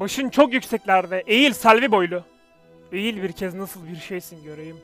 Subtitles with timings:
[0.00, 2.22] Başın çok yükseklerde, eğil selvi boylu.
[2.92, 4.76] Eğil bir kez nasıl bir şeysin göreyim.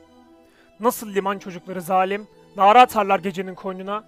[0.79, 2.27] Nasıl liman çocukları zalim,
[2.57, 4.03] nara atarlar gecenin koynuna.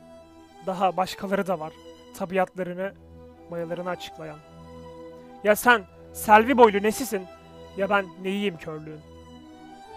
[0.66, 1.74] Daha başkaları da var,
[2.18, 2.94] tabiatlarını,
[3.50, 4.38] mayalarını açıklayan.
[5.44, 5.84] Ya sen,
[6.14, 7.26] selvi boylu nesisin,
[7.78, 9.00] ya ben neyiyim körlüğün.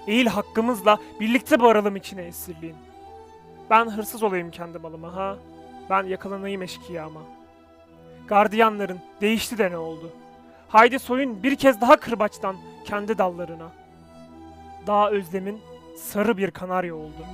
[0.06, 2.76] Eğil hakkımızla birlikte baralım içine esirliğin.
[3.70, 5.36] Ben hırsız olayım kendi malıma ha.
[5.90, 7.20] Ben yakalanayım eşkıyama.
[8.28, 10.10] Gardiyanların değişti de ne oldu?
[10.70, 13.68] Haydi soyun bir kez daha kırbaçtan kendi dallarına.
[14.86, 15.60] Dağ özlemin
[15.96, 17.26] sarı bir kanarya oldu.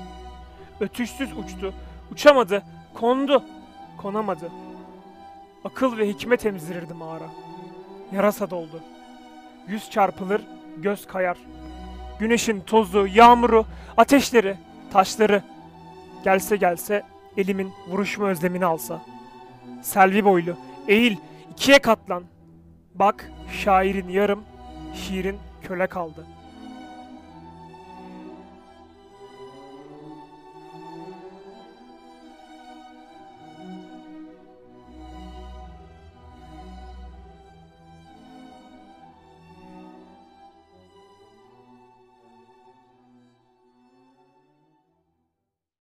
[0.81, 1.75] Ötüşsüz uçtu,
[2.13, 2.63] uçamadı,
[2.95, 3.45] kondu,
[3.97, 4.51] konamadı.
[5.65, 7.29] Akıl ve hikmet emzirirdi mağara.
[8.13, 8.81] Yarasa doldu.
[9.69, 10.43] Yüz çarpılır,
[10.77, 11.39] göz kayar.
[12.19, 13.67] Güneşin tozu, yağmuru,
[13.97, 14.57] ateşleri,
[14.93, 15.43] taşları.
[16.25, 17.03] Gelse gelse
[17.37, 19.03] elimin vuruşma özlemini alsa.
[19.83, 20.57] Selvi boylu,
[20.89, 21.17] eğil,
[21.53, 22.36] ikiye katlan.
[22.99, 23.31] Bak
[23.65, 24.45] şairin yarım,
[24.95, 26.27] şiirin köle kaldı.